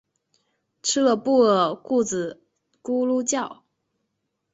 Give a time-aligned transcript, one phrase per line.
[0.81, 2.41] 吃了布丁肚子
[2.81, 3.63] 咕噜叫